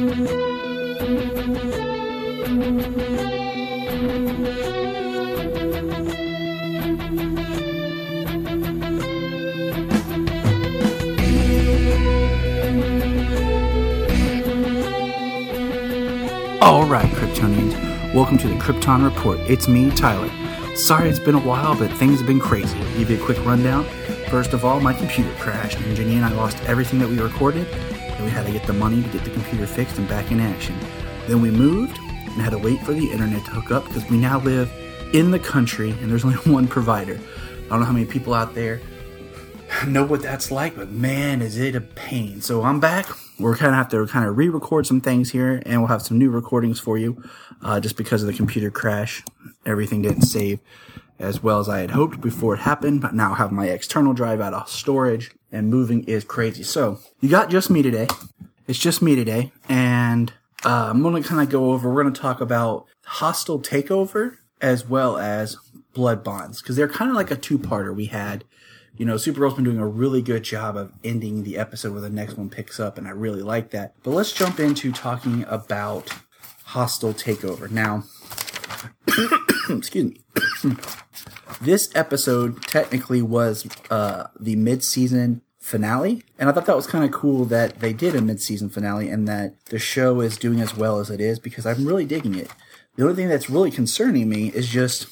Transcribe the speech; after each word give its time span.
All 0.00 0.06
right, 16.86 17.04
Kryptonians, 17.12 18.14
welcome 18.14 18.38
to 18.38 18.48
the 18.48 18.54
Krypton 18.54 19.04
Report. 19.04 19.38
It's 19.40 19.68
me, 19.68 19.90
Tyler. 19.90 20.30
Sorry 20.76 21.10
it's 21.10 21.18
been 21.18 21.34
a 21.34 21.40
while, 21.40 21.76
but 21.78 21.90
things 21.98 22.20
have 22.20 22.26
been 22.26 22.40
crazy. 22.40 22.78
Give 22.96 23.10
you 23.10 23.22
a 23.22 23.24
quick 23.26 23.44
rundown. 23.44 23.84
First 24.30 24.54
of 24.54 24.64
all, 24.64 24.80
my 24.80 24.94
computer 24.94 25.30
crashed, 25.34 25.78
and 25.78 25.94
Jenny 25.94 26.14
and 26.14 26.24
I 26.24 26.32
lost 26.32 26.56
everything 26.64 27.00
that 27.00 27.08
we 27.10 27.18
recorded, 27.18 27.66
and 28.20 28.28
we 28.28 28.34
had 28.34 28.44
to 28.44 28.52
get 28.52 28.66
the 28.66 28.72
money 28.74 29.02
to 29.02 29.08
get 29.08 29.24
the 29.24 29.30
computer 29.30 29.66
fixed 29.66 29.96
and 29.96 30.06
back 30.06 30.30
in 30.30 30.40
action. 30.40 30.76
Then 31.26 31.40
we 31.40 31.50
moved 31.50 31.98
and 31.98 32.34
had 32.34 32.50
to 32.50 32.58
wait 32.58 32.78
for 32.82 32.92
the 32.92 33.10
internet 33.10 33.42
to 33.46 33.50
hook 33.52 33.70
up 33.70 33.86
because 33.86 34.08
we 34.10 34.18
now 34.18 34.38
live 34.40 34.70
in 35.14 35.30
the 35.30 35.38
country 35.38 35.92
and 35.92 36.10
there's 36.10 36.22
only 36.22 36.36
one 36.52 36.68
provider. 36.68 37.18
I 37.64 37.68
don't 37.70 37.80
know 37.80 37.86
how 37.86 37.92
many 37.92 38.04
people 38.04 38.34
out 38.34 38.54
there 38.54 38.82
know 39.86 40.04
what 40.04 40.20
that's 40.20 40.50
like, 40.50 40.76
but 40.76 40.90
man, 40.90 41.40
is 41.40 41.56
it 41.56 41.74
a 41.74 41.80
pain. 41.80 42.42
So 42.42 42.62
I'm 42.62 42.78
back. 42.78 43.06
We're 43.38 43.56
kind 43.56 43.70
of 43.70 43.76
have 43.76 43.88
to 43.90 44.06
kind 44.06 44.28
of 44.28 44.36
re-record 44.36 44.86
some 44.86 45.00
things 45.00 45.30
here, 45.30 45.62
and 45.64 45.80
we'll 45.80 45.88
have 45.88 46.02
some 46.02 46.18
new 46.18 46.28
recordings 46.28 46.78
for 46.78 46.98
you, 46.98 47.22
uh, 47.62 47.80
just 47.80 47.96
because 47.96 48.22
of 48.22 48.26
the 48.26 48.34
computer 48.34 48.70
crash. 48.70 49.24
Everything 49.64 50.02
didn't 50.02 50.22
save 50.22 50.60
as 51.20 51.42
well 51.42 51.60
as 51.60 51.68
I 51.68 51.80
had 51.80 51.92
hoped 51.92 52.20
before 52.20 52.54
it 52.54 52.60
happened, 52.60 53.00
but 53.00 53.14
now 53.14 53.34
have 53.34 53.52
my 53.52 53.66
external 53.66 54.12
drive 54.12 54.40
out 54.40 54.54
of 54.54 54.68
storage, 54.68 55.30
and 55.52 55.68
moving 55.68 56.02
is 56.04 56.24
crazy. 56.24 56.64
So 56.64 56.98
you 57.20 57.28
got 57.28 57.50
just 57.50 57.70
me 57.70 57.82
today. 57.82 58.08
It's 58.66 58.78
just 58.78 59.02
me 59.02 59.14
today, 59.14 59.52
and 59.68 60.32
uh, 60.64 60.88
I'm 60.90 61.02
going 61.02 61.22
to 61.22 61.28
kind 61.28 61.42
of 61.42 61.48
go 61.48 61.72
over. 61.72 61.92
We're 61.92 62.02
going 62.02 62.14
to 62.14 62.20
talk 62.20 62.40
about 62.40 62.86
hostile 63.04 63.60
takeover 63.60 64.38
as 64.60 64.88
well 64.88 65.18
as 65.18 65.56
blood 65.92 66.24
bonds 66.24 66.62
because 66.62 66.76
they're 66.76 66.88
kind 66.88 67.10
of 67.10 67.16
like 67.16 67.30
a 67.30 67.36
two-parter. 67.36 67.94
We 67.94 68.06
had 68.06 68.44
you 68.96 69.06
know, 69.06 69.14
Supergirl's 69.14 69.54
been 69.54 69.64
doing 69.64 69.78
a 69.78 69.86
really 69.86 70.20
good 70.20 70.42
job 70.42 70.76
of 70.76 70.92
ending 71.02 71.42
the 71.42 71.56
episode 71.56 71.92
where 71.92 72.02
the 72.02 72.10
next 72.10 72.36
one 72.36 72.50
picks 72.50 72.78
up, 72.78 72.98
and 72.98 73.08
I 73.08 73.12
really 73.12 73.40
like 73.40 73.70
that. 73.70 73.94
But 74.02 74.10
let's 74.10 74.30
jump 74.30 74.60
into 74.60 74.92
talking 74.92 75.44
about 75.48 76.10
Hostile 76.64 77.14
Takeover. 77.14 77.70
Now, 77.70 78.04
excuse 79.70 80.12
me. 80.12 80.20
this 81.60 81.90
episode 81.94 82.62
technically 82.62 83.22
was 83.22 83.66
uh, 83.90 84.28
the 84.38 84.56
mid-season 84.56 85.42
finale, 85.58 86.22
and 86.38 86.48
I 86.48 86.52
thought 86.52 86.66
that 86.66 86.76
was 86.76 86.86
kind 86.86 87.04
of 87.04 87.10
cool 87.10 87.44
that 87.46 87.80
they 87.80 87.92
did 87.92 88.14
a 88.14 88.20
mid-season 88.20 88.70
finale 88.70 89.08
and 89.08 89.28
that 89.28 89.64
the 89.66 89.78
show 89.78 90.20
is 90.20 90.36
doing 90.36 90.60
as 90.60 90.76
well 90.76 90.98
as 90.98 91.10
it 91.10 91.20
is 91.20 91.38
because 91.38 91.66
I'm 91.66 91.86
really 91.86 92.06
digging 92.06 92.34
it. 92.34 92.50
The 92.96 93.04
only 93.04 93.14
thing 93.14 93.28
that's 93.28 93.48
really 93.50 93.70
concerning 93.70 94.28
me 94.28 94.48
is 94.48 94.68
just 94.68 95.06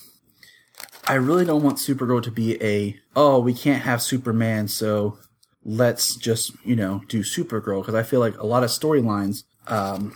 I 1.09 1.15
really 1.15 1.47
don't 1.47 1.63
want 1.63 1.79
Supergirl 1.79 2.23
to 2.23 2.31
be 2.31 2.63
a, 2.63 2.95
oh, 3.17 3.39
we 3.41 3.55
can't 3.55 3.83
have 3.83 4.03
Superman, 4.03 4.69
so 4.69 5.19
let's 5.65 6.17
just, 6.17 6.53
you 6.67 6.77
know, 6.77 7.01
do 7.09 7.21
Supergirl. 7.21 7.81
Because 7.81 7.95
I 7.95 8.03
feel 8.03 8.21
like 8.21 8.37
a 8.37 8.45
lot 8.47 8.63
of 8.63 8.69
storylines 8.69 9.45
um, 9.69 10.15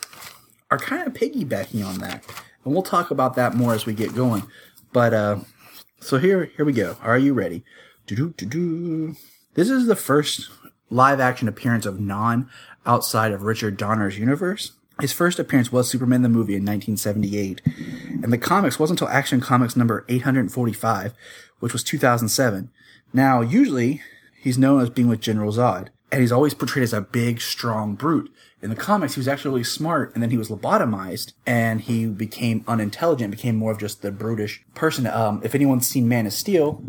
are 0.70 0.77
kind 0.77 1.06
of 1.06 1.14
piggybacking 1.14 1.84
on 1.87 1.98
that. 2.00 2.25
And 2.65 2.73
we'll 2.73 2.83
talk 2.83 3.11
about 3.11 3.35
that 3.37 3.55
more 3.55 3.75
as 3.75 3.87
we 3.87 3.95
get 3.95 4.15
going. 4.15 4.45
But, 4.93 5.15
uh, 5.15 5.39
so 6.01 6.19
here, 6.19 6.51
here 6.57 6.65
we 6.65 6.73
go. 6.73 6.97
Are 7.03 7.19
you 7.19 7.35
ready? 7.35 7.65
Do-do-do-do. 8.07 9.17
This 9.55 9.71
is 9.71 9.87
the 9.87 9.97
first 9.97 10.51
live 10.91 11.21
action 11.21 11.49
appearance 11.49 11.87
of 11.87 12.01
Non 12.01 12.49
outside 12.85 13.33
of 13.33 13.43
Richard 13.43 13.77
Donner's 13.77 14.19
universe. 14.19 14.73
His 15.01 15.13
first 15.13 15.39
appearance 15.39 15.73
was 15.73 15.89
Superman 15.89 16.23
the 16.23 16.29
movie 16.29 16.55
in 16.55 16.65
1978, 16.65 17.63
and 18.23 18.33
the 18.33 18.39
comics 18.39 18.79
wasn't 18.79 19.01
until 19.01 19.13
Action 19.13 19.41
Comics 19.41 19.75
number 19.75 20.05
845, 20.09 21.15
which 21.61 21.73
was 21.73 21.83
2007. 21.83 22.71
Now, 23.12 23.41
usually, 23.41 24.03
he's 24.41 24.59
known 24.59 24.83
as 24.83 24.91
being 24.91 25.09
with 25.09 25.21
General 25.21 25.53
Zod, 25.53 25.89
and 26.12 26.21
he's 26.21 26.31
always 26.31 26.53
portrayed 26.53 26.84
as 26.84 26.93
a 26.93 27.00
big, 27.00 27.41
strong 27.41 27.95
brute. 27.95 28.33
In 28.61 28.71
the 28.71 28.77
comics, 28.77 29.15
he 29.15 29.21
was 29.21 29.27
actually 29.27 29.50
really 29.50 29.65
smart, 29.65 30.12
and 30.15 30.23
then 30.23 30.31
he 30.31 30.37
was 30.37 30.50
lobotomized, 30.50 31.33
and 31.47 31.81
he 31.81 32.06
became 32.06 32.65
unintelligent, 32.69 33.31
became 33.31 33.56
more 33.56 33.73
of 33.73 33.78
just 33.78 34.03
the 34.03 34.12
brutish 34.12 34.62
person. 34.75 35.06
Um, 35.06 35.41
if 35.43 35.55
anyone's 35.55 35.89
seen 35.89 36.06
Man 36.06 36.27
of 36.27 36.34
Steel, 36.34 36.84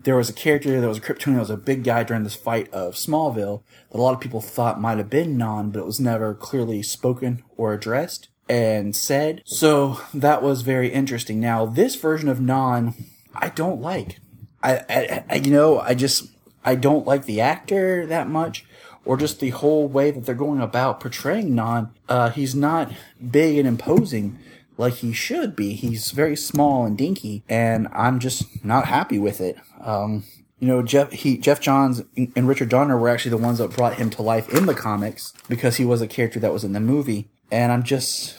there 0.00 0.16
was 0.16 0.28
a 0.28 0.34
character 0.34 0.80
that 0.80 0.88
was 0.88 0.98
a 0.98 1.00
Kryptonian 1.00 1.34
that 1.34 1.40
was 1.40 1.50
a 1.50 1.56
big 1.56 1.84
guy 1.84 2.02
during 2.02 2.24
this 2.24 2.34
fight 2.34 2.70
of 2.74 2.94
Smallville 2.94 3.62
that 3.90 3.98
a 3.98 4.02
lot 4.02 4.12
of 4.12 4.20
people 4.20 4.40
thought 4.40 4.80
might 4.80 4.98
have 4.98 5.08
been 5.08 5.38
Non, 5.38 5.70
but 5.70 5.78
it 5.78 5.86
was 5.86 6.00
never 6.00 6.34
clearly 6.34 6.82
spoken 6.82 7.42
or 7.56 7.72
addressed 7.72 8.28
and 8.48 8.94
said. 8.94 9.40
So 9.46 10.00
that 10.12 10.42
was 10.42 10.60
very 10.60 10.88
interesting. 10.88 11.40
Now, 11.40 11.64
this 11.64 11.94
version 11.94 12.28
of 12.28 12.40
Non, 12.40 12.94
I 13.34 13.48
don't 13.48 13.80
like. 13.80 14.18
I, 14.62 14.82
I, 14.90 15.24
I 15.30 15.34
you 15.36 15.50
know, 15.50 15.78
I 15.78 15.94
just, 15.94 16.33
I 16.64 16.74
don't 16.74 17.06
like 17.06 17.26
the 17.26 17.40
actor 17.40 18.06
that 18.06 18.28
much 18.28 18.64
or 19.04 19.16
just 19.16 19.40
the 19.40 19.50
whole 19.50 19.86
way 19.86 20.10
that 20.10 20.24
they're 20.24 20.34
going 20.34 20.60
about 20.60 21.00
portraying 21.00 21.54
Non. 21.54 21.92
Uh, 22.08 22.30
he's 22.30 22.54
not 22.54 22.92
big 23.30 23.58
and 23.58 23.68
imposing 23.68 24.38
like 24.76 24.94
he 24.94 25.12
should 25.12 25.54
be. 25.54 25.74
He's 25.74 26.10
very 26.10 26.36
small 26.36 26.84
and 26.84 26.96
dinky, 26.96 27.44
and 27.48 27.88
I'm 27.92 28.18
just 28.18 28.64
not 28.64 28.86
happy 28.86 29.18
with 29.18 29.40
it. 29.40 29.56
Um, 29.80 30.24
you 30.58 30.68
know, 30.68 30.82
Jeff 30.82 31.12
he 31.12 31.36
Geoff 31.36 31.60
Johns 31.60 32.02
and 32.16 32.48
Richard 32.48 32.70
Donner 32.70 32.98
were 32.98 33.08
actually 33.08 33.30
the 33.30 33.36
ones 33.36 33.58
that 33.58 33.76
brought 33.76 33.94
him 33.94 34.10
to 34.10 34.22
life 34.22 34.52
in 34.52 34.66
the 34.66 34.74
comics 34.74 35.32
because 35.48 35.76
he 35.76 35.84
was 35.84 36.00
a 36.00 36.06
character 36.06 36.40
that 36.40 36.52
was 36.52 36.64
in 36.64 36.72
the 36.72 36.80
movie, 36.80 37.28
and 37.50 37.70
I'm 37.70 37.82
just 37.82 38.36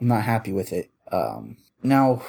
I'm 0.00 0.08
not 0.08 0.22
happy 0.22 0.52
with 0.52 0.72
it. 0.72 0.90
Um, 1.12 1.58
now, 1.82 2.22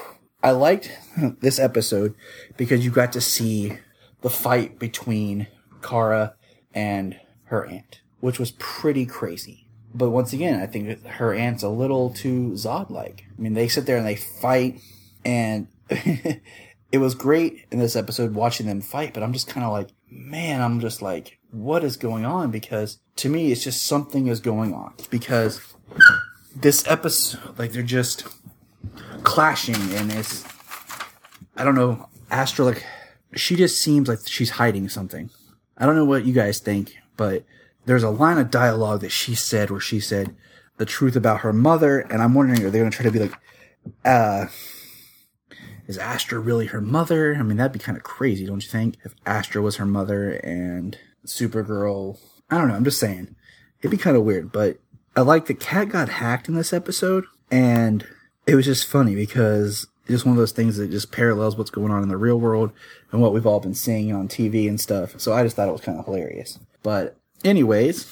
I 0.44 0.52
liked 0.52 0.92
this 1.40 1.60
episode 1.60 2.16
because 2.58 2.84
you 2.84 2.92
got 2.92 3.14
to 3.14 3.22
see 3.22 3.78
the 4.26 4.30
fight 4.32 4.80
between 4.80 5.46
Kara 5.84 6.34
and 6.74 7.16
her 7.44 7.64
aunt, 7.64 8.02
which 8.22 8.40
was 8.40 8.50
pretty 8.58 9.06
crazy. 9.06 9.68
But 9.94 10.10
once 10.10 10.34
again, 10.34 10.60
I 10.60 10.66
think 10.66 11.06
her 11.06 11.32
aunt's 11.32 11.62
a 11.62 11.70
little 11.70 12.10
too 12.10 12.54
Zod 12.54 12.90
like. 12.90 13.26
I 13.30 13.40
mean, 13.40 13.54
they 13.54 13.68
sit 13.68 13.86
there 13.86 13.98
and 13.98 14.06
they 14.06 14.16
fight, 14.16 14.82
and 15.24 15.68
it 15.90 16.98
was 16.98 17.14
great 17.14 17.68
in 17.70 17.78
this 17.78 17.96
episode 17.96 18.34
watching 18.34 18.66
them 18.66 18.82
fight, 18.82 19.14
but 19.14 19.22
I'm 19.22 19.32
just 19.32 19.48
kind 19.48 19.64
of 19.64 19.72
like, 19.72 19.90
man, 20.10 20.60
I'm 20.60 20.80
just 20.80 21.04
like, 21.04 21.38
what 21.52 21.84
is 21.84 21.96
going 21.96 22.26
on? 22.26 22.50
Because 22.50 22.98
to 23.18 23.30
me, 23.30 23.52
it's 23.52 23.64
just 23.64 23.84
something 23.84 24.26
is 24.26 24.40
going 24.40 24.74
on. 24.74 24.96
Because 25.12 25.62
this 26.56 26.84
episode, 26.88 27.60
like, 27.60 27.74
they're 27.74 27.84
just 27.84 28.26
clashing, 29.22 29.76
and 29.94 30.12
it's, 30.12 30.44
I 31.56 31.64
don't 31.64 31.76
know, 31.76 32.10
Astra, 32.32 32.66
like, 32.66 32.84
she 33.36 33.56
just 33.56 33.82
seems 33.82 34.08
like 34.08 34.20
she's 34.26 34.52
hiding 34.52 34.90
something. 34.90 35.30
I 35.78 35.86
don't 35.86 35.96
know 35.96 36.06
what 36.06 36.26
you 36.26 36.34
guys 36.34 36.60
think, 36.60 36.96
but 37.18 37.44
there's 37.86 38.04
a 38.04 38.10
line 38.10 38.38
of 38.38 38.50
dialogue 38.50 39.02
that 39.02 39.12
she 39.12 39.36
said 39.36 39.70
where 39.70 39.80
she 39.80 40.00
said 40.00 40.36
the 40.78 40.86
truth 40.86 41.16
about 41.16 41.42
her 41.42 41.54
mother, 41.54 42.00
and 42.00 42.22
I'm 42.22 42.34
wondering 42.34 42.64
are 42.64 42.70
they 42.70 42.80
going 42.80 42.92
to 42.92 42.96
try 42.96 43.06
to 43.06 43.12
be 43.12 43.20
like, 43.20 43.34
uh, 44.04 44.48
is 45.88 45.98
Astra 45.98 46.40
really 46.40 46.68
her 46.68 46.82
mother? 46.82 47.36
I 47.36 47.44
mean, 47.44 47.58
that'd 47.58 47.72
be 47.72 47.80
kind 47.80 47.98
of 47.98 48.04
crazy, 48.04 48.46
don't 48.46 48.64
you 48.64 48.70
think? 48.70 48.98
If 49.04 49.14
Astra 49.26 49.62
was 49.62 49.76
her 49.76 49.86
mother 49.86 50.32
and 50.32 50.98
Supergirl, 51.26 52.20
I 52.50 52.58
don't 52.58 52.68
know. 52.68 52.76
I'm 52.76 52.84
just 52.84 53.00
saying, 53.00 53.36
it'd 53.80 53.92
be 53.92 53.98
kind 53.98 54.18
of 54.18 54.24
weird. 54.24 54.52
But 54.52 54.80
I 55.16 55.22
like 55.22 55.46
that 55.46 55.60
Cat 55.60 55.90
got 55.90 56.10
hacked 56.10 56.50
in 56.50 56.56
this 56.56 56.74
episode, 56.74 57.26
and 57.52 58.06
it 58.48 58.56
was 58.56 58.66
just 58.66 58.88
funny 58.88 59.16
because 59.16 59.88
just 60.08 60.26
one 60.26 60.34
of 60.34 60.38
those 60.38 60.52
things 60.52 60.78
that 60.78 60.92
just 60.92 61.12
parallels 61.12 61.58
what's 61.58 61.70
going 61.70 61.92
on 61.92 62.04
in 62.04 62.10
the 62.10 62.18
real 62.18 62.40
world 62.40 62.72
and 63.12 63.22
what 63.22 63.34
we've 63.34 63.48
all 63.48 63.60
been 63.60 63.74
seeing 63.74 64.14
on 64.14 64.28
TV 64.28 64.68
and 64.68 64.80
stuff. 64.80 65.20
So 65.20 65.34
I 65.34 65.44
just 65.44 65.56
thought 65.56 65.68
it 65.68 65.72
was 65.74 65.82
kind 65.82 66.00
of 66.00 66.06
hilarious. 66.06 66.60
But 66.84 67.18
anyways, 67.44 68.08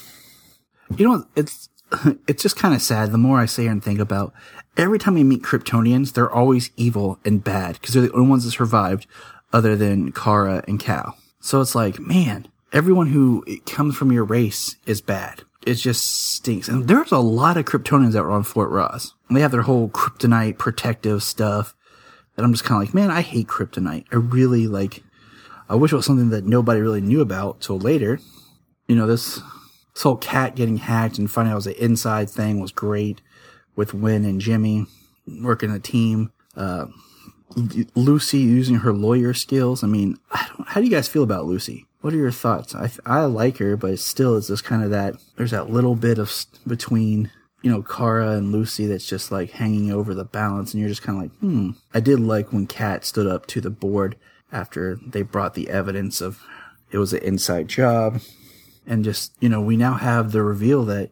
you 0.98 1.08
know, 1.08 1.26
it's, 1.36 1.70
it's 2.28 2.42
just 2.42 2.58
kind 2.58 2.74
of 2.74 2.82
sad. 2.82 3.12
The 3.12 3.18
more 3.18 3.40
I 3.40 3.46
say 3.46 3.68
and 3.68 3.84
think 3.84 4.00
about 4.00 4.34
every 4.78 5.00
time 5.00 5.16
we 5.16 5.24
meet 5.24 5.44
Kryptonians, 5.44 6.14
they're 6.14 6.32
always 6.32 6.72
evil 6.78 7.20
and 7.24 7.44
bad 7.44 7.74
because 7.74 7.94
they're 7.94 8.04
the 8.04 8.14
only 8.14 8.30
ones 8.30 8.46
that 8.46 8.52
survived 8.52 9.08
other 9.52 9.76
than 9.76 10.12
Kara 10.12 10.64
and 10.68 10.80
Kal. 10.80 11.18
So 11.40 11.62
it's 11.62 11.76
like, 11.76 12.00
man, 12.00 12.48
everyone 12.72 13.08
who 13.08 13.46
comes 13.66 13.96
from 13.96 14.12
your 14.12 14.24
race 14.24 14.76
is 14.86 15.02
bad. 15.02 15.44
It 15.66 15.76
just 15.76 16.34
stinks. 16.34 16.68
And 16.68 16.88
there's 16.88 17.12
a 17.12 17.20
lot 17.20 17.58
of 17.58 17.66
Kryptonians 17.66 18.14
that 18.14 18.24
were 18.24 18.32
on 18.32 18.44
Fort 18.44 18.72
Rozz. 18.72 19.14
They 19.30 19.42
have 19.42 19.52
their 19.52 19.62
whole 19.62 19.90
kryptonite 19.90 20.58
protective 20.58 21.24
stuff. 21.24 21.76
And 22.36 22.46
I'm 22.46 22.54
just 22.54 22.64
kind 22.64 22.82
of 22.82 22.88
like, 22.88 22.96
man, 22.96 23.12
I 23.12 23.22
hate 23.22 23.48
kryptonite. 23.48 24.06
I 24.12 24.16
really 24.16 24.68
like, 24.68 25.04
I 25.70 25.76
wish 25.76 25.94
it 25.94 25.96
was 25.96 26.06
something 26.06 26.30
that 26.30 26.46
nobody 26.46 26.82
really 26.82 27.02
knew 27.02 27.22
about 27.22 27.62
till 27.62 27.80
later 27.80 28.20
you 28.88 28.96
know, 28.96 29.08
this, 29.08 29.42
this 29.94 30.04
whole 30.04 30.18
cat 30.18 30.56
getting 30.56 30.78
hacked 30.78 31.18
and 31.18 31.30
finding 31.30 31.52
out 31.52 31.56
it 31.56 31.58
was 31.58 31.68
an 31.68 31.74
inside 31.74 32.30
thing 32.30 32.60
was 32.60 32.72
great 32.72 33.22
with 33.76 33.94
Winn 33.94 34.26
and 34.26 34.42
Jimmy 34.42 34.86
working 35.42 35.72
a 35.72 35.80
team. 35.80 36.32
Uh, 36.56 36.88
Lucy 37.96 38.40
using 38.40 38.78
her 38.78 38.94
lawyer 38.94 39.34
skills. 39.34 39.84
I 39.84 39.88
mean, 39.88 40.18
I 40.32 40.50
how 40.68 40.82
do 40.82 40.88
you 40.88 40.92
guys 40.92 41.08
feel 41.08 41.24
about 41.24 41.46
Lucy? 41.46 41.86
What 42.02 42.14
are 42.14 42.18
your 42.18 42.32
thoughts? 42.32 42.76
I, 42.76 42.92
I 43.06 43.26
like 43.26 43.58
her, 43.58 43.78
but 43.78 44.00
still, 44.00 44.36
it's 44.36 44.48
just 44.48 44.64
kind 44.64 44.84
of 44.84 44.90
that, 44.90 45.16
there's 45.38 45.52
that 45.52 45.70
little 45.70 45.96
bit 45.96 46.18
of 46.18 46.34
between 46.68 47.32
you 47.64 47.72
know, 47.72 47.82
Kara 47.82 48.32
and 48.32 48.52
Lucy 48.52 48.86
that's 48.86 49.08
just 49.08 49.32
like 49.32 49.52
hanging 49.52 49.92
over 49.92 50.14
the 50.14 50.26
balance, 50.26 50.74
and 50.74 50.82
you're 50.82 50.90
just 50.90 51.02
kind 51.02 51.18
of 51.18 51.24
like, 51.24 51.40
hmm. 51.40 51.72
I 51.94 52.02
did 52.02 52.20
like 52.20 52.52
when 52.52 52.68
Cat 52.68 53.06
stood 53.06 53.26
up 53.26 53.48
to 53.48 53.62
the 53.62 53.70
board 53.70 54.18
after 54.52 55.00
they 55.08 55.24
brought 55.24 55.56
the 55.56 55.70
evidence 55.70 56.22
of 56.22 56.44
it 56.92 56.98
was 56.98 57.14
an 57.14 57.24
inside 57.24 57.70
job, 57.70 58.22
and 58.86 59.04
just 59.04 59.34
you 59.40 59.50
know, 59.50 59.62
we 59.62 59.78
now 59.78 59.94
have 59.94 60.32
the 60.32 60.44
reveal 60.44 60.84
that 60.86 61.12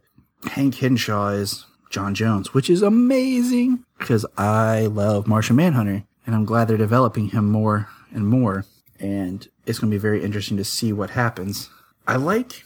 Hank 0.51 0.75
Henshaw 0.75 1.30
is 1.30 1.65
John 1.89 2.13
Jones, 2.13 2.53
which 2.53 2.69
is 2.69 2.81
amazing 2.81 3.86
because 3.98 4.25
I 4.38 4.88
love 4.88 5.27
Martian 5.27 5.56
Manhunter, 5.56 6.03
and 6.25 6.36
I'm 6.36 6.45
glad 6.45 6.68
they're 6.68 6.77
developing 6.77 7.30
him 7.30 7.50
more 7.50 7.88
and 8.13 8.27
more, 8.27 8.65
and 9.00 9.48
it's 9.65 9.80
going 9.80 9.89
to 9.89 9.95
be 9.95 10.01
very 10.01 10.21
interesting 10.21 10.57
to 10.57 10.65
see 10.65 10.92
what 10.92 11.12
happens. 11.12 11.69
I 12.06 12.18
like 12.18 12.65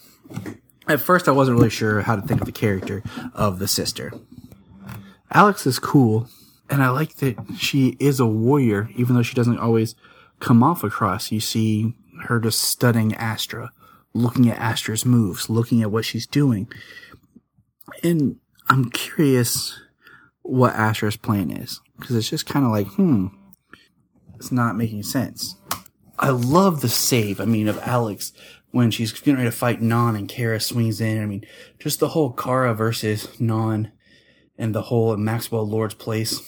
at 0.88 1.00
first, 1.00 1.28
I 1.28 1.32
wasn't 1.32 1.58
really 1.58 1.70
sure 1.70 2.02
how 2.02 2.16
to 2.16 2.22
think 2.22 2.42
of 2.42 2.46
the 2.46 2.52
character 2.52 3.04
of 3.34 3.60
the 3.60 3.68
sister. 3.68 4.14
Alex 5.32 5.66
is 5.66 5.80
cool, 5.80 6.30
and 6.70 6.84
I 6.84 6.90
like 6.90 7.16
that 7.18 7.38
she 7.58 7.98
is 8.00 8.20
a 8.20 8.26
warrior, 8.26 8.90
even 8.96 9.16
though 9.16 9.24
she 9.24 9.36
doesn't 9.36 9.60
always 9.60 9.96
come 10.40 10.64
off 10.64 10.84
across. 10.84 11.32
You 11.32 11.40
see 11.40 11.94
her 12.24 12.40
just 12.40 12.62
studying 12.62 13.14
Astra, 13.16 13.72
looking 14.14 14.50
at 14.50 14.60
Astra's 14.60 15.06
moves, 15.06 15.50
looking 15.50 15.82
at 15.82 15.92
what 15.92 16.06
she's 16.06 16.28
doing. 16.28 16.72
And 18.04 18.38
I'm 18.70 18.90
curious 18.90 19.80
what 20.42 20.74
Astra's 20.74 21.18
plan 21.18 21.52
is, 21.52 21.82
because 22.00 22.16
it's 22.16 22.30
just 22.30 22.46
kind 22.46 22.66
of 22.66 22.72
like, 22.72 22.88
hmm, 22.88 23.28
it's 24.36 24.52
not 24.52 24.78
making 24.78 25.04
sense. 25.04 25.56
I 26.18 26.30
love 26.30 26.82
the 26.82 26.90
save, 26.90 27.42
I 27.42 27.46
mean, 27.46 27.68
of 27.68 27.80
Alex 27.80 28.32
when 28.76 28.92
she's 28.92 29.14
getting 29.14 29.36
ready 29.36 29.48
to 29.48 29.56
fight 29.56 29.82
Non 29.82 30.18
and 30.18 30.28
Kara 30.28 30.60
swings 30.60 31.00
in. 31.00 31.24
I 31.24 31.26
mean, 31.26 31.46
just 31.80 32.02
the 32.02 32.10
whole 32.10 32.34
Kara 32.34 32.74
versus 32.74 33.40
Non 33.40 33.94
and 34.58 34.76
the 34.76 34.82
whole 34.82 35.16
Maxwell 35.16 35.66
Lord's 35.66 35.94
place. 35.94 36.42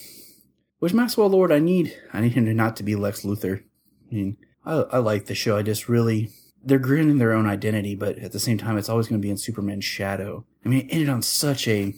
Which 0.80 0.94
Maxwell 0.94 1.30
Lord 1.30 1.54
I 1.54 1.60
need, 1.60 1.98
I 2.12 2.20
need 2.20 2.34
him 2.34 2.44
to 2.44 2.54
not 2.54 2.76
to 2.76 2.84
be 2.84 2.98
Lex 2.98 3.22
Luthor. 3.22 3.64
I 4.12 4.14
mean, 4.14 4.38
I, 4.66 4.74
I 4.74 4.98
like 4.98 5.28
the 5.28 5.36
show. 5.36 5.56
I 5.56 5.62
just 5.62 5.88
really, 5.88 6.30
they're 6.62 6.80
grinning 6.80 7.18
their 7.18 7.32
own 7.32 7.48
identity, 7.48 7.96
but 7.96 8.20
at 8.20 8.34
the 8.34 8.42
same 8.42 8.58
time, 8.58 8.78
it's 8.78 8.90
always 8.90 9.08
going 9.08 9.22
to 9.22 9.26
be 9.26 9.32
in 9.32 9.38
Superman's 9.38 9.86
shadow. 9.86 10.46
I 10.66 10.68
mean, 10.68 10.82
it 10.82 10.92
ended 10.92 11.08
on 11.08 11.22
such 11.22 11.66
a, 11.66 11.94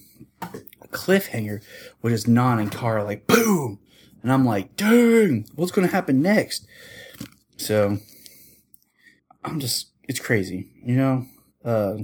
cliffhanger, 0.91 1.63
which 2.01 2.13
is 2.13 2.27
Non 2.27 2.59
and 2.59 2.71
Kara 2.71 3.03
like, 3.03 3.25
boom! 3.25 3.79
And 4.21 4.31
I'm 4.31 4.45
like, 4.45 4.75
dang, 4.75 5.47
what's 5.55 5.71
going 5.71 5.87
to 5.87 5.93
happen 5.93 6.21
next? 6.21 6.67
So, 7.57 7.97
I'm 9.43 9.59
just 9.59 9.89
it's 10.09 10.19
crazy, 10.19 10.67
you 10.83 10.95
know. 10.95 11.25
Uh, 11.63 11.97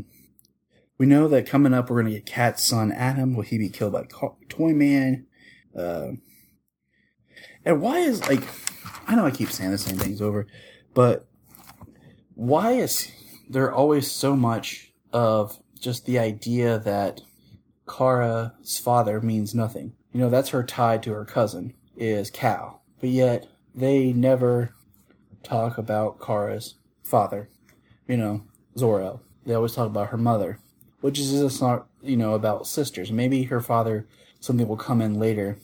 we 1.00 1.07
know 1.07 1.28
that 1.28 1.48
coming 1.48 1.74
up, 1.74 1.90
we're 1.90 2.04
gonna 2.04 2.13
get 2.13 2.28
Cat's 2.28 2.63
son 2.63 2.92
Adam. 2.92 3.34
Will 3.34 3.44
he 3.44 3.57
be 3.57 3.68
killed 3.68 3.94
by 3.94 4.04
Toyman? 4.48 5.25
Uh, 5.78 6.12
and 7.66 7.81
why 7.81 7.98
is 7.98 8.22
like, 8.30 8.44
I 9.07 9.16
know 9.16 9.25
I 9.25 9.31
keep 9.31 9.52
saying 9.52 9.72
the 9.72 9.80
same 9.80 9.98
things 9.98 10.22
over, 10.22 10.46
but 10.94 11.28
why 12.36 12.74
is 12.74 13.12
there 13.50 13.74
always 13.74 14.10
so 14.10 14.36
much 14.36 14.94
of 15.12 15.57
just 15.80 16.06
the 16.06 16.19
idea 16.19 16.78
that 16.78 17.22
Kara's 17.90 18.78
father 18.78 19.19
means 19.19 19.56
nothing? 19.56 19.94
You 20.13 20.22
know, 20.22 20.30
that's 20.30 20.50
her 20.50 20.63
tie 20.63 21.00
to 21.00 21.12
her 21.12 21.25
cousin 21.25 21.74
is 21.98 22.30
Kal, 22.30 22.84
but 23.02 23.10
yet 23.10 23.48
they 23.74 24.13
never 24.13 24.75
talk 25.42 25.80
about 25.80 26.22
Kara's 26.22 26.75
father 27.04 27.50
you 28.07 28.18
know, 28.18 28.44
Zor-El. 28.78 29.22
They 29.46 29.54
always 29.54 29.74
talk 29.74 29.88
about 29.88 30.10
her 30.10 30.18
mother, 30.18 30.60
which 31.02 31.19
is 31.19 31.31
just 31.31 31.62
not, 31.62 31.88
you 32.02 32.18
know, 32.18 32.34
about 32.34 32.68
sisters. 32.68 33.12
Maybe 33.12 33.44
her 33.44 33.62
father, 33.62 34.07
something 34.40 34.68
will 34.68 34.78
come 34.78 35.02
in 35.02 35.19
later. 35.19 35.57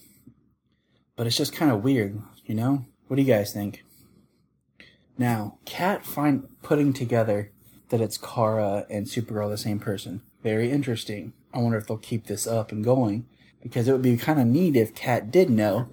But 1.15 1.27
it's 1.27 1.37
just 1.37 1.53
kind 1.53 1.71
of 1.71 1.83
weird, 1.83 2.21
you 2.45 2.55
know? 2.55 2.85
What 3.07 3.17
do 3.17 3.21
you 3.21 3.27
guys 3.27 3.53
think? 3.53 3.83
Now, 5.17 5.57
Cat 5.65 6.05
find 6.05 6.47
putting 6.63 6.93
together 6.93 7.51
that 7.89 8.01
it's 8.01 8.17
Kara 8.17 8.85
and 8.89 9.05
Supergirl 9.05 9.49
the 9.49 9.57
same 9.57 9.79
person. 9.79 10.21
Very 10.41 10.71
interesting. 10.71 11.33
I 11.53 11.59
wonder 11.59 11.77
if 11.77 11.87
they'll 11.87 11.97
keep 11.97 12.27
this 12.27 12.47
up 12.47 12.71
and 12.71 12.83
going 12.83 13.25
because 13.61 13.87
it 13.87 13.91
would 13.91 14.01
be 14.01 14.17
kind 14.17 14.39
of 14.39 14.47
neat 14.47 14.75
if 14.75 14.95
Cat 14.95 15.31
did 15.31 15.49
know. 15.49 15.89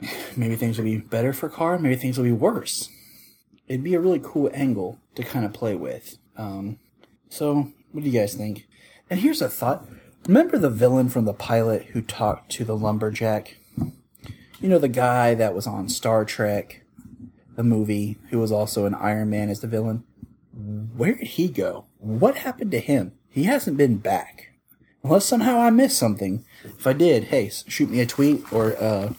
Maybe 0.36 0.56
things 0.56 0.78
would 0.78 0.84
be 0.84 0.96
better 0.96 1.32
for 1.32 1.48
Kara. 1.48 1.78
Maybe 1.78 1.96
things 1.96 2.16
will 2.16 2.24
be 2.24 2.32
worse 2.32 2.88
it'd 3.70 3.84
be 3.84 3.94
a 3.94 4.00
really 4.00 4.20
cool 4.20 4.50
angle 4.52 4.98
to 5.14 5.22
kind 5.22 5.46
of 5.46 5.52
play 5.52 5.76
with. 5.76 6.18
Um, 6.36 6.80
so, 7.28 7.72
what 7.92 8.02
do 8.02 8.10
you 8.10 8.18
guys 8.18 8.34
think? 8.34 8.66
And 9.08 9.20
here's 9.20 9.40
a 9.40 9.48
thought. 9.48 9.88
Remember 10.26 10.58
the 10.58 10.68
villain 10.68 11.08
from 11.08 11.24
the 11.24 11.32
pilot 11.32 11.84
who 11.92 12.02
talked 12.02 12.50
to 12.52 12.64
the 12.64 12.76
lumberjack? 12.76 13.56
You 14.60 14.68
know, 14.68 14.80
the 14.80 14.88
guy 14.88 15.34
that 15.34 15.54
was 15.54 15.68
on 15.68 15.88
Star 15.88 16.24
Trek, 16.24 16.82
the 17.54 17.62
movie, 17.62 18.18
who 18.30 18.40
was 18.40 18.50
also 18.50 18.86
an 18.86 18.94
Iron 18.94 19.30
Man 19.30 19.48
as 19.48 19.60
the 19.60 19.68
villain? 19.68 20.02
Where 20.52 21.14
did 21.14 21.28
he 21.28 21.48
go? 21.48 21.86
What 21.98 22.38
happened 22.38 22.72
to 22.72 22.80
him? 22.80 23.12
He 23.30 23.44
hasn't 23.44 23.76
been 23.76 23.98
back. 23.98 24.50
Unless 25.04 25.26
somehow 25.26 25.60
I 25.60 25.70
missed 25.70 25.96
something. 25.96 26.44
If 26.64 26.86
I 26.88 26.92
did, 26.92 27.24
hey, 27.24 27.48
shoot 27.68 27.88
me 27.88 28.00
a 28.00 28.06
tweet 28.06 28.52
or 28.52 28.76
uh, 28.82 29.12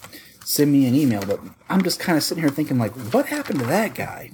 send 0.43 0.73
me 0.73 0.85
an 0.87 0.93
email. 0.93 1.25
But 1.25 1.39
I'm 1.69 1.81
just 1.81 2.01
kind 2.01 2.17
of 2.17 2.23
sitting 2.23 2.43
here 2.43 2.51
thinking, 2.51 2.77
like, 2.77 2.91
what 3.13 3.27
happened 3.27 3.59
to 3.59 3.65
that 3.65 3.95
guy? 3.95 4.31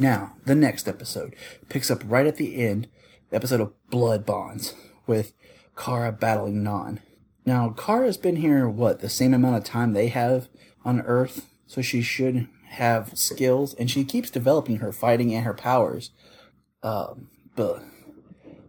Now, 0.00 0.32
the 0.46 0.54
next 0.54 0.88
episode 0.88 1.36
picks 1.68 1.90
up 1.90 2.00
right 2.06 2.26
at 2.26 2.36
the 2.36 2.56
end, 2.64 2.88
the 3.28 3.36
episode 3.36 3.60
of 3.60 3.74
Blood 3.90 4.24
Bonds, 4.24 4.72
with 5.06 5.34
Kara 5.76 6.10
battling 6.10 6.62
Non. 6.62 7.00
Now, 7.44 7.74
Kara's 7.76 8.16
been 8.16 8.36
here, 8.36 8.66
what, 8.66 9.00
the 9.00 9.10
same 9.10 9.34
amount 9.34 9.56
of 9.56 9.64
time 9.64 9.92
they 9.92 10.08
have 10.08 10.48
on 10.86 11.02
Earth, 11.02 11.50
so 11.66 11.82
she 11.82 12.00
should 12.00 12.48
have 12.68 13.18
skills, 13.18 13.74
and 13.74 13.90
she 13.90 14.02
keeps 14.04 14.30
developing 14.30 14.78
her 14.78 14.90
fighting 14.90 15.34
and 15.34 15.44
her 15.44 15.52
powers. 15.52 16.12
Um, 16.82 17.28
but 17.54 17.82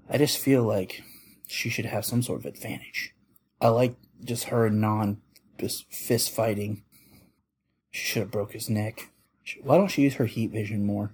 I 0.09 0.17
just 0.17 0.37
feel 0.37 0.63
like 0.63 1.01
she 1.47 1.69
should 1.69 1.85
have 1.85 2.03
some 2.03 2.21
sort 2.21 2.41
of 2.41 2.45
advantage. 2.45 3.15
I 3.61 3.69
like 3.69 3.95
just 4.21 4.45
her 4.45 4.65
and 4.65 4.81
Non 4.81 5.21
fist 5.89 6.29
fighting. 6.29 6.83
She 7.89 8.05
should 8.05 8.19
have 8.19 8.31
broke 8.31 8.51
his 8.51 8.69
neck. 8.69 9.11
Why 9.61 9.77
don't 9.77 9.87
she 9.87 10.01
use 10.01 10.15
her 10.15 10.25
heat 10.25 10.51
vision 10.51 10.85
more? 10.85 11.13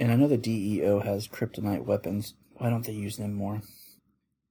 And 0.00 0.10
I 0.10 0.16
know 0.16 0.26
the 0.26 0.38
DEO 0.38 1.00
has 1.00 1.28
kryptonite 1.28 1.84
weapons. 1.84 2.34
Why 2.54 2.70
don't 2.70 2.86
they 2.86 2.92
use 2.92 3.18
them 3.18 3.34
more? 3.34 3.60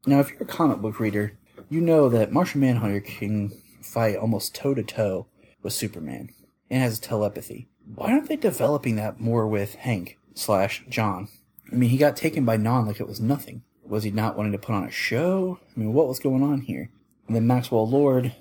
Now, 0.06 0.20
if 0.20 0.30
you're 0.30 0.44
a 0.44 0.46
comic 0.46 0.78
book 0.78 1.00
reader, 1.00 1.38
you 1.70 1.82
know 1.82 2.08
that 2.08 2.32
Martian 2.32 2.62
Manhunter 2.62 3.02
can 3.02 3.50
fight 3.82 4.16
almost 4.16 4.54
toe 4.54 4.76
to 4.76 4.84
toe 4.84 5.26
with 5.64 5.74
Superman 5.74 6.30
and 6.70 6.84
has 6.84 7.00
telepathy. 7.00 7.68
Why 7.96 8.12
aren't 8.12 8.30
they 8.30 8.36
developing 8.36 8.96
that 8.98 9.20
more 9.20 9.48
with 9.48 9.74
Hank 9.74 10.20
slash 10.36 10.84
John? 10.88 11.28
I 11.72 11.76
mean, 11.76 11.90
he 11.90 11.98
got 11.98 12.16
taken 12.16 12.46
by 12.46 12.58
Non 12.58 12.86
like 12.86 13.00
it 13.00 13.08
was 13.08 13.20
nothing. 13.20 13.64
Was 13.84 14.04
he 14.04 14.12
not 14.12 14.38
wanting 14.38 14.52
to 14.52 14.60
put 14.60 14.76
on 14.76 14.84
a 14.84 14.92
show? 14.92 15.60
I 15.76 15.80
mean, 15.80 15.94
what 15.94 16.08
was 16.08 16.20
going 16.20 16.44
on 16.44 16.62
here? 16.62 16.92
And 17.26 17.36
then 17.36 17.48
Maxwell 17.48 17.90
Lord 17.90 18.36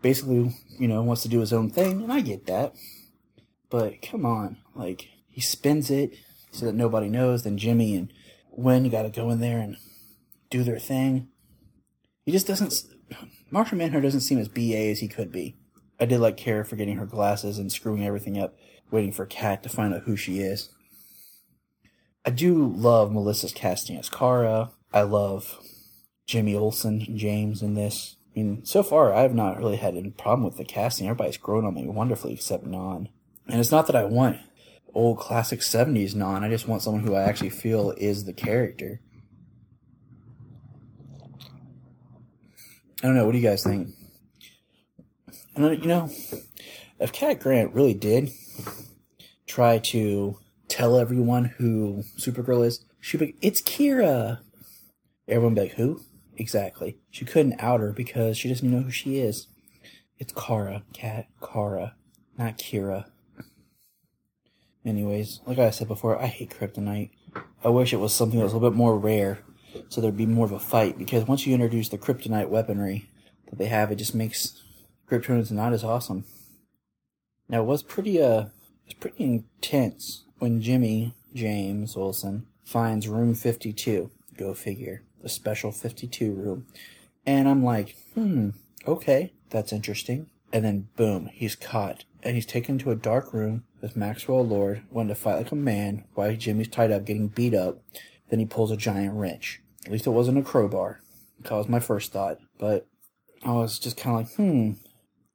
basically, 0.00 0.54
you 0.78 0.88
know, 0.88 1.02
wants 1.02 1.22
to 1.22 1.28
do 1.28 1.40
his 1.40 1.52
own 1.52 1.68
thing, 1.70 2.02
and 2.02 2.12
I 2.12 2.22
get 2.22 2.46
that. 2.46 2.74
But 3.68 4.00
come 4.00 4.24
on, 4.24 4.56
like, 4.74 5.08
he 5.28 5.42
spins 5.42 5.90
it, 5.90 6.14
so 6.50 6.66
that 6.66 6.74
nobody 6.74 7.08
knows. 7.08 7.44
Then 7.44 7.58
Jimmy 7.58 7.94
and 7.94 8.12
Winn 8.50 8.88
got 8.90 9.02
to 9.02 9.10
go 9.10 9.30
in 9.30 9.40
there 9.40 9.58
and 9.58 9.76
do 10.50 10.62
their 10.62 10.78
thing. 10.78 11.28
He 12.24 12.32
just 12.32 12.46
doesn't. 12.46 12.74
Martian 13.50 13.78
Manhunter 13.78 14.02
doesn't 14.02 14.20
seem 14.20 14.38
as 14.38 14.48
BA 14.48 14.90
as 14.90 15.00
he 15.00 15.08
could 15.08 15.32
be. 15.32 15.56
I 16.00 16.04
did 16.04 16.20
like 16.20 16.36
Kara 16.36 16.64
forgetting 16.64 16.96
her 16.96 17.06
glasses 17.06 17.58
and 17.58 17.72
screwing 17.72 18.04
everything 18.04 18.38
up, 18.38 18.56
waiting 18.90 19.12
for 19.12 19.26
Cat 19.26 19.62
to 19.62 19.68
find 19.68 19.94
out 19.94 20.02
who 20.02 20.16
she 20.16 20.38
is. 20.40 20.70
I 22.24 22.30
do 22.30 22.66
love 22.66 23.10
Melissa's 23.10 23.52
casting 23.52 23.96
as 23.96 24.10
Kara. 24.10 24.70
I 24.92 25.02
love 25.02 25.58
Jimmy 26.26 26.54
Olsen, 26.54 27.16
James 27.16 27.62
in 27.62 27.74
this. 27.74 28.16
I 28.36 28.40
mean, 28.40 28.64
so 28.64 28.82
far 28.82 29.12
I 29.12 29.22
have 29.22 29.34
not 29.34 29.58
really 29.58 29.76
had 29.76 29.96
any 29.96 30.10
problem 30.10 30.44
with 30.44 30.56
the 30.56 30.64
casting. 30.64 31.08
Everybody's 31.08 31.38
grown 31.38 31.64
on 31.64 31.74
me 31.74 31.88
wonderfully 31.88 32.34
except 32.34 32.64
Non. 32.64 33.08
And 33.48 33.58
it's 33.58 33.72
not 33.72 33.86
that 33.86 33.96
I 33.96 34.04
want 34.04 34.38
old 34.98 35.18
classic 35.18 35.60
70s 35.60 36.16
non. 36.16 36.42
I 36.42 36.48
just 36.48 36.66
want 36.66 36.82
someone 36.82 37.04
who 37.04 37.14
I 37.14 37.22
actually 37.22 37.50
feel 37.50 37.92
is 37.92 38.24
the 38.24 38.32
character. 38.32 39.00
I 43.00 43.06
don't 43.06 43.14
know. 43.14 43.24
What 43.24 43.32
do 43.32 43.38
you 43.38 43.48
guys 43.48 43.62
think? 43.62 43.90
And 45.54 45.82
you 45.82 45.88
know, 45.88 46.10
if 46.98 47.12
Cat 47.12 47.38
Grant 47.38 47.74
really 47.74 47.94
did 47.94 48.32
try 49.46 49.78
to 49.78 50.36
tell 50.66 50.98
everyone 50.98 51.44
who 51.44 52.02
Supergirl 52.16 52.66
is, 52.66 52.84
she'd 53.00 53.20
be 53.20 53.36
it's 53.40 53.62
Kira. 53.62 54.40
Everyone 55.28 55.54
be 55.54 55.60
like, 55.62 55.72
who? 55.74 56.00
Exactly. 56.36 56.98
She 57.10 57.24
couldn't 57.24 57.60
out 57.60 57.78
her 57.78 57.92
because 57.92 58.36
she 58.36 58.48
doesn't 58.48 58.68
know 58.68 58.82
who 58.82 58.90
she 58.90 59.18
is. 59.18 59.46
It's 60.18 60.32
Kara, 60.32 60.82
Cat, 60.92 61.26
Kara, 61.40 61.94
not 62.36 62.58
Kira. 62.58 63.04
Anyways, 64.84 65.40
like 65.46 65.58
I 65.58 65.70
said 65.70 65.88
before, 65.88 66.20
I 66.20 66.26
hate 66.26 66.50
kryptonite. 66.50 67.10
I 67.64 67.68
wish 67.68 67.92
it 67.92 68.00
was 68.00 68.14
something 68.14 68.38
that 68.38 68.44
was 68.44 68.52
a 68.52 68.56
little 68.56 68.70
bit 68.70 68.76
more 68.76 68.98
rare. 68.98 69.40
so 69.88 70.00
there'd 70.00 70.16
be 70.16 70.26
more 70.26 70.46
of 70.46 70.52
a 70.52 70.58
fight. 70.58 70.98
Because 70.98 71.26
once 71.26 71.46
you 71.46 71.54
introduce 71.54 71.88
the 71.88 71.98
kryptonite 71.98 72.48
weaponry 72.48 73.10
that 73.50 73.58
they 73.58 73.66
have, 73.66 73.90
it 73.90 73.96
just 73.96 74.14
makes 74.14 74.62
Kryptonians 75.10 75.50
not 75.50 75.72
as 75.72 75.84
awesome. 75.84 76.24
Now 77.48 77.62
it 77.62 77.66
was 77.66 77.82
pretty 77.82 78.20
uh, 78.22 78.40
it 78.40 78.50
was 78.86 78.94
pretty 78.94 79.24
intense 79.24 80.24
when 80.38 80.60
Jimmy 80.60 81.14
James 81.34 81.96
Olsen 81.96 82.46
finds 82.62 83.08
room 83.08 83.34
52. 83.34 84.10
Go 84.36 84.54
figure, 84.54 85.02
the 85.22 85.28
special 85.28 85.72
52 85.72 86.32
room. 86.32 86.66
And 87.26 87.48
I'm 87.48 87.64
like, 87.64 87.96
hmm, 88.14 88.50
okay, 88.86 89.32
that's 89.50 89.72
interesting. 89.72 90.28
And 90.52 90.64
then 90.64 90.88
boom, 90.96 91.30
he's 91.32 91.56
caught 91.56 92.04
and 92.22 92.34
he's 92.34 92.46
taken 92.46 92.78
to 92.78 92.90
a 92.90 92.96
dark 92.96 93.32
room 93.32 93.64
with 93.80 93.96
Maxwell 93.96 94.46
Lord, 94.46 94.82
wanting 94.90 95.08
to 95.08 95.14
fight 95.14 95.36
like 95.36 95.52
a 95.52 95.56
man 95.56 96.04
while 96.14 96.34
Jimmy's 96.34 96.68
tied 96.68 96.90
up, 96.90 97.04
getting 97.04 97.28
beat 97.28 97.54
up. 97.54 97.82
Then 98.30 98.40
he 98.40 98.46
pulls 98.46 98.70
a 98.70 98.76
giant 98.76 99.14
wrench. 99.14 99.60
At 99.86 99.92
least 99.92 100.06
it 100.06 100.10
wasn't 100.10 100.38
a 100.38 100.42
crowbar. 100.42 101.00
That 101.40 101.52
was 101.52 101.68
my 101.68 101.80
first 101.80 102.12
thought. 102.12 102.38
But 102.58 102.86
I 103.42 103.52
was 103.52 103.78
just 103.78 103.96
kind 103.96 104.18
of 104.18 104.26
like, 104.26 104.34
hmm, 104.36 104.72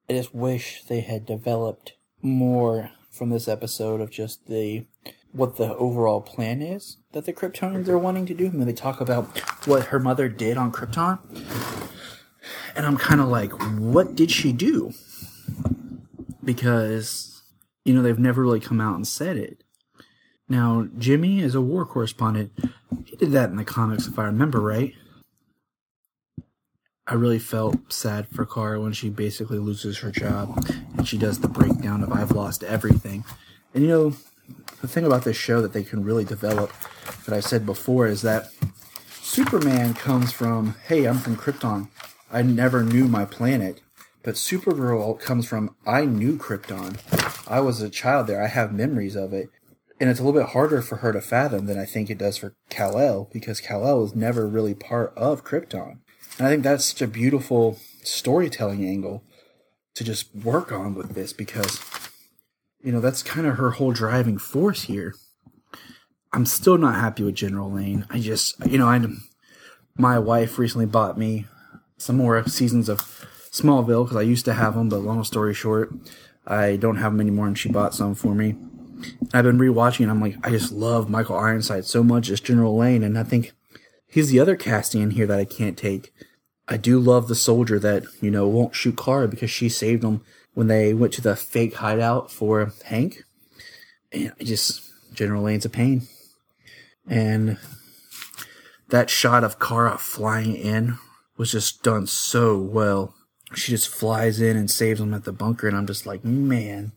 I 0.10 0.14
just 0.14 0.36
wish 0.36 0.84
they 0.84 1.02
had 1.02 1.26
developed 1.26 1.94
more 2.22 2.92
from 3.10 3.30
this 3.30 3.48
episode 3.48 4.02
of 4.02 4.12
just 4.12 4.48
the 4.48 4.86
what 5.32 5.58
the 5.58 5.76
overall 5.76 6.22
plan 6.22 6.62
is 6.62 6.98
that 7.12 7.26
the 7.26 7.34
Kryptonians 7.34 7.88
are 7.88 7.98
wanting 7.98 8.28
to 8.28 8.36
do. 8.36 8.48
I 8.48 8.50
mean, 8.50 8.68
they 8.68 8.74
talk 8.74 9.02
about 9.02 9.38
what 9.66 9.86
her 9.86 10.00
mother 10.00 10.30
did 10.30 10.58
on 10.58 10.72
Krypton, 10.72 11.20
and 12.76 12.86
I'm 12.86 12.98
kind 12.98 13.20
of 13.20 13.30
like, 13.30 13.52
what 13.80 14.16
did 14.16 14.30
she 14.30 14.52
do? 14.52 14.94
Because 16.44 17.33
you 17.86 17.94
know 17.94 18.02
they've 18.02 18.20
never 18.20 18.42
really 18.42 18.60
come 18.60 18.82
out 18.82 18.96
and 18.96 19.08
said 19.08 19.38
it. 19.38 19.64
Now, 20.50 20.88
Jimmy 20.98 21.40
is 21.40 21.56
a 21.56 21.62
war 21.62 21.86
correspondent. 21.86 22.52
He 23.06 23.16
did 23.16 23.32
that 23.32 23.50
in 23.50 23.56
the 23.56 23.64
comics, 23.64 24.08
if 24.08 24.20
I 24.20 24.26
remember 24.26 24.60
right. 24.60 24.94
I 27.06 27.16
really 27.16 27.40
felt 27.40 27.92
sad 27.92 28.28
for 28.30 28.46
Kara 28.46 28.80
when 28.80 28.94
she 28.94 29.10
basically 29.10 29.60
loses 29.60 29.98
her 30.00 30.12
job 30.12 30.66
and 30.96 31.06
she 31.08 31.18
does 31.18 31.40
the 31.40 31.50
breakdown 31.50 32.02
of 32.02 32.14
I've 32.14 32.32
lost 32.32 32.64
everything. 32.64 33.26
And 33.74 33.84
you 33.84 33.90
know, 33.90 34.16
the 34.82 34.88
thing 34.88 35.06
about 35.06 35.24
this 35.24 35.36
show 35.36 35.62
that 35.62 35.74
they 35.74 35.84
can 35.84 36.04
really 36.04 36.24
develop 36.24 36.72
that 37.26 37.36
I've 37.36 37.46
said 37.46 37.66
before 37.66 38.08
is 38.08 38.22
that 38.22 38.52
Superman 39.22 39.96
comes 39.96 40.32
from, 40.32 40.76
hey, 40.88 41.06
I'm 41.06 41.18
from 41.18 41.36
Krypton. 41.36 41.90
I 42.32 42.42
never 42.42 42.84
knew 42.84 43.08
my 43.08 43.26
planet. 43.26 43.82
But 44.24 44.36
Supergirl 44.36 45.20
comes 45.20 45.46
from, 45.46 45.76
I 45.86 46.06
knew 46.06 46.38
Krypton. 46.38 46.98
I 47.48 47.60
was 47.60 47.82
a 47.82 47.90
child 47.90 48.28
there. 48.28 48.42
I 48.42 48.48
have 48.48 48.74
memories 48.74 49.16
of 49.16 49.34
it. 49.34 49.50
And 50.00 50.10
it's 50.10 50.20
a 50.20 50.24
little 50.24 50.40
bit 50.40 50.52
harder 50.52 50.82
for 50.82 50.98
her 50.98 51.12
to 51.12 51.22
fathom 51.22 51.66
than 51.66 51.78
I 51.78 51.86
think 51.86 52.10
it 52.10 52.18
does 52.18 52.38
for 52.38 52.56
Kal-El 52.70 53.30
because 53.32 53.62
Kal-El 53.62 54.02
was 54.02 54.16
never 54.16 54.48
really 54.48 54.74
part 54.74 55.14
of 55.18 55.44
Krypton. 55.44 56.00
And 56.38 56.48
I 56.48 56.50
think 56.50 56.64
that's 56.64 56.86
such 56.86 57.02
a 57.02 57.08
beautiful 57.08 57.80
storytelling 58.02 58.86
angle 58.86 59.24
to 59.96 60.04
just 60.04 60.34
work 60.34 60.72
on 60.72 60.96
with 60.96 61.14
this 61.14 61.32
because, 61.32 61.80
you 62.82 62.92
know, 62.92 63.00
that's 63.00 63.24
kind 63.24 63.46
of 63.46 63.58
her 63.58 63.72
whole 63.72 63.92
driving 63.92 64.38
force 64.38 64.84
here. 64.84 65.14
I'm 66.32 66.46
still 66.46 66.78
not 66.78 66.96
happy 66.96 67.24
with 67.24 67.36
General 67.36 67.72
Lane. 67.72 68.08
I 68.10 68.20
just, 68.20 68.56
you 68.66 68.80
know, 68.80 68.88
I, 68.88 69.00
my 69.96 70.18
wife 70.18 70.58
recently 70.58 70.88
bought 70.88 71.18
me 71.18 71.46
some 71.98 72.18
more 72.18 72.46
seasons 72.48 72.90
of 72.90 73.28
Smallville 73.54 74.04
because 74.04 74.18
I 74.18 74.24
used 74.24 74.46
to 74.46 74.54
have 74.54 74.76
them, 74.76 74.90
but 74.90 74.98
long 74.98 75.24
story 75.24 75.54
short, 75.54 75.94
I 76.46 76.76
don't 76.76 76.98
have 76.98 77.12
them 77.14 77.22
anymore, 77.22 77.48
and 77.48 77.58
she 77.58 77.70
bought 77.70 77.94
some 77.94 78.16
for 78.16 78.34
me. 78.34 78.56
I've 79.34 79.46
been 79.46 79.60
rewatching, 79.60 80.02
and 80.02 80.12
I'm 80.12 80.22
like, 80.22 80.36
I 80.44 80.50
just 80.50 80.72
love 80.72 81.10
Michael 81.10 81.38
Ironside 81.38 81.86
so 81.86 82.04
much 82.04 82.30
as 82.30 82.40
General 82.40 82.76
Lane, 82.76 83.04
and 83.04 83.18
I 83.18 83.24
think 83.24 83.54
he's 84.08 84.32
the 84.32 84.40
other 84.40 84.56
casting 84.56 85.02
in 85.02 85.12
here 85.12 85.28
that 85.28 85.40
I 85.40 85.46
can't 85.46 85.78
take. 85.78 86.12
I 86.68 86.78
do 86.78 87.00
love 87.00 87.28
the 87.28 87.36
soldier 87.36 87.78
that, 87.80 88.06
you 88.22 88.32
know, 88.32 88.48
won't 88.48 88.76
shoot 88.76 88.98
Kara 88.98 89.28
because 89.28 89.52
she 89.52 89.70
saved 89.70 90.04
him 90.04 90.22
when 90.54 90.68
they 90.68 90.94
went 90.94 91.14
to 91.14 91.22
the 91.22 91.36
fake 91.36 91.76
hideout 91.76 92.32
for 92.32 92.72
Hank. 92.86 93.24
And 94.12 94.32
I 94.40 94.44
just, 94.44 94.82
General 95.14 95.44
Lane's 95.44 95.66
a 95.66 95.70
pain. 95.70 96.08
And 97.08 97.58
that 98.90 99.10
shot 99.10 99.44
of 99.44 99.60
Kara 99.60 99.98
flying 99.98 100.56
in 100.56 100.98
was 101.36 101.52
just 101.52 101.84
done 101.84 102.08
so 102.08 102.58
well. 102.58 103.14
She 103.56 103.72
just 103.72 103.90
flies 103.90 104.42
in 104.42 104.58
and 104.58 104.70
saves 104.70 105.00
them 105.00 105.14
at 105.14 105.24
the 105.24 105.34
bunker, 105.34 105.68
and 105.68 105.76
I'm 105.76 105.88
just 105.88 106.06
like, 106.06 106.24
man. 106.24 106.92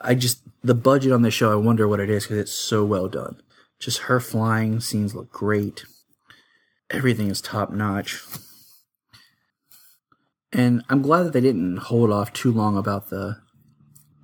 I 0.00 0.14
just, 0.14 0.42
the 0.62 0.74
budget 0.74 1.12
on 1.12 1.22
this 1.22 1.34
show, 1.34 1.52
I 1.52 1.56
wonder 1.56 1.86
what 1.86 2.00
it 2.00 2.10
is 2.10 2.24
because 2.24 2.38
it's 2.38 2.52
so 2.52 2.84
well 2.84 3.08
done. 3.08 3.40
Just 3.78 3.98
her 4.02 4.20
flying 4.20 4.80
scenes 4.80 5.14
look 5.14 5.30
great. 5.30 5.84
Everything 6.90 7.28
is 7.28 7.40
top 7.40 7.70
notch. 7.70 8.22
And 10.52 10.82
I'm 10.88 11.02
glad 11.02 11.24
that 11.24 11.32
they 11.32 11.40
didn't 11.40 11.76
hold 11.76 12.10
off 12.10 12.32
too 12.32 12.52
long 12.52 12.76
about 12.76 13.10
the 13.10 13.38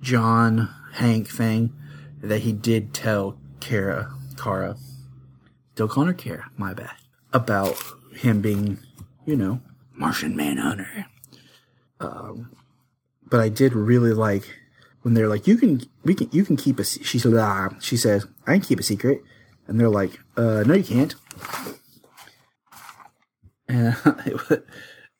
John 0.01 0.73
Hank 0.93 1.29
thing 1.29 1.73
that 2.21 2.39
he 2.39 2.51
did 2.51 2.93
tell 2.93 3.37
Kara, 3.59 4.13
Kara, 4.37 4.77
calling 5.75 6.07
her 6.07 6.13
Kara, 6.13 6.49
my 6.57 6.73
bad, 6.73 6.95
about 7.31 7.81
him 8.15 8.41
being, 8.41 8.79
you 9.25 9.35
know, 9.35 9.61
Martian 9.93 10.35
Manhunter. 10.35 11.05
Um, 12.03 12.55
but 13.29 13.39
I 13.39 13.49
did 13.49 13.73
really 13.73 14.13
like 14.13 14.43
when 15.01 15.13
they're 15.13 15.27
like, 15.27 15.47
"You 15.47 15.57
can, 15.57 15.81
we 16.03 16.13
can, 16.13 16.29
you 16.31 16.45
can 16.45 16.57
keep 16.57 16.79
a." 16.79 16.83
She 16.83 17.19
said, 17.19 17.33
ah, 17.35 17.69
she 17.79 17.97
says, 17.97 18.25
"I 18.45 18.53
can 18.53 18.61
keep 18.61 18.79
a 18.79 18.83
secret," 18.83 19.21
and 19.67 19.79
they're 19.79 19.89
like, 19.89 20.19
"Uh, 20.37 20.63
no, 20.65 20.73
you 20.73 20.83
can't." 20.83 21.15
And 23.67 23.95
it, 24.25 24.65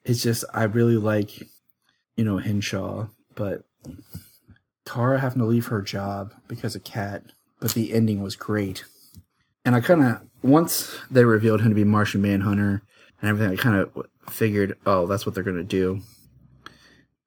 it's 0.03 0.21
just 0.21 0.43
I 0.53 0.63
really 0.63 0.97
like, 0.97 1.47
you 2.15 2.23
know, 2.23 2.37
Henshaw, 2.37 3.07
but 3.35 3.63
Kara 4.85 5.19
having 5.19 5.39
to 5.39 5.45
leave 5.45 5.67
her 5.67 5.81
job 5.81 6.33
because 6.47 6.75
of 6.75 6.83
Cat. 6.83 7.23
But 7.59 7.73
the 7.73 7.93
ending 7.93 8.21
was 8.21 8.35
great, 8.35 8.83
and 9.63 9.73
I 9.73 9.79
kind 9.79 10.03
of 10.03 10.21
once 10.41 10.97
they 11.09 11.23
revealed 11.23 11.61
him 11.61 11.69
to 11.69 11.75
be 11.75 11.85
Martian 11.85 12.21
Manhunter 12.21 12.83
and 13.21 13.29
everything, 13.29 13.57
I 13.57 13.61
kind 13.61 13.77
of 13.77 14.05
figured, 14.29 14.77
oh, 14.85 15.07
that's 15.07 15.25
what 15.25 15.33
they're 15.33 15.43
gonna 15.43 15.63
do. 15.63 16.01